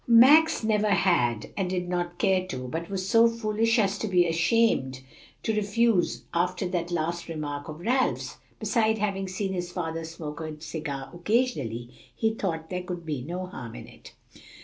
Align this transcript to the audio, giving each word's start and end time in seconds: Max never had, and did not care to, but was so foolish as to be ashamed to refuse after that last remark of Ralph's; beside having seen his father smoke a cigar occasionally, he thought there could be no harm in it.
Max 0.07 0.63
never 0.63 0.89
had, 0.89 1.51
and 1.55 1.69
did 1.69 1.87
not 1.87 2.17
care 2.17 2.47
to, 2.47 2.67
but 2.67 2.89
was 2.89 3.07
so 3.07 3.27
foolish 3.27 3.77
as 3.77 3.99
to 3.99 4.07
be 4.07 4.25
ashamed 4.25 5.01
to 5.43 5.53
refuse 5.53 6.23
after 6.33 6.67
that 6.69 6.89
last 6.89 7.29
remark 7.29 7.67
of 7.69 7.81
Ralph's; 7.81 8.37
beside 8.59 8.97
having 8.97 9.27
seen 9.27 9.53
his 9.53 9.71
father 9.71 10.03
smoke 10.03 10.39
a 10.41 10.59
cigar 10.59 11.11
occasionally, 11.13 11.91
he 12.15 12.33
thought 12.33 12.71
there 12.71 12.81
could 12.81 13.05
be 13.05 13.21
no 13.21 13.45
harm 13.45 13.75
in 13.75 13.85
it. 13.87 14.13